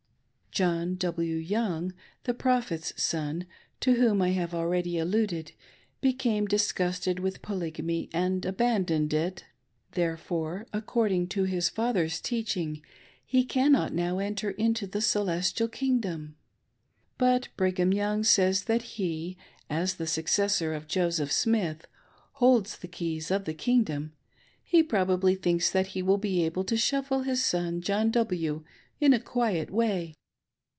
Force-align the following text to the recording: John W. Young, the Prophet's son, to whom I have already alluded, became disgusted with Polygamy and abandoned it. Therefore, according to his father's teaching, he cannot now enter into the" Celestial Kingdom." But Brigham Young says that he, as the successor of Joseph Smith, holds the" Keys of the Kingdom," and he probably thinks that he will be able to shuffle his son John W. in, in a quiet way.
John 0.53 0.95
W. 0.97 1.37
Young, 1.37 1.93
the 2.25 2.33
Prophet's 2.33 3.01
son, 3.01 3.47
to 3.79 3.93
whom 3.93 4.21
I 4.21 4.31
have 4.31 4.53
already 4.53 4.97
alluded, 4.97 5.53
became 6.01 6.45
disgusted 6.45 7.21
with 7.21 7.41
Polygamy 7.41 8.09
and 8.11 8.43
abandoned 8.45 9.13
it. 9.13 9.45
Therefore, 9.93 10.67
according 10.73 11.29
to 11.29 11.45
his 11.45 11.69
father's 11.69 12.19
teaching, 12.19 12.83
he 13.25 13.45
cannot 13.45 13.93
now 13.93 14.19
enter 14.19 14.49
into 14.51 14.85
the" 14.85 14.99
Celestial 15.15 15.69
Kingdom." 15.69 16.35
But 17.17 17.47
Brigham 17.55 17.93
Young 17.93 18.25
says 18.25 18.65
that 18.65 18.81
he, 18.99 19.37
as 19.69 19.93
the 19.95 20.05
successor 20.05 20.73
of 20.73 20.85
Joseph 20.85 21.31
Smith, 21.31 21.87
holds 22.33 22.77
the" 22.77 22.87
Keys 22.97 23.31
of 23.31 23.45
the 23.45 23.53
Kingdom," 23.53 24.01
and 24.03 24.11
he 24.65 24.83
probably 24.83 25.33
thinks 25.35 25.69
that 25.71 25.87
he 25.87 26.01
will 26.01 26.17
be 26.17 26.43
able 26.43 26.65
to 26.65 26.75
shuffle 26.75 27.21
his 27.21 27.41
son 27.41 27.79
John 27.79 28.11
W. 28.11 28.65
in, 28.99 29.13
in 29.13 29.13
a 29.17 29.23
quiet 29.23 29.71
way. 29.71 30.13